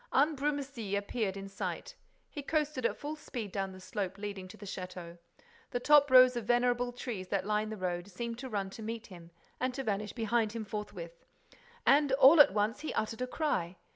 [0.11, 1.93] Ambrumésy appeared in sight.
[2.27, 5.19] He coasted at full speed down the slope leading to the château.
[5.69, 9.05] The top rows of venerable trees that line the road seemed to run to meet
[9.05, 9.29] him
[9.59, 11.23] and to vanish behind him forthwith.
[11.85, 13.77] And, all at once, he uttered a cry.